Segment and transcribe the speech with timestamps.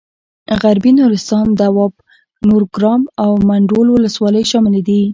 [0.61, 1.93] غربي نورستان دواب
[2.49, 5.01] نورګرام او منډول ولسوالۍ شاملې دي.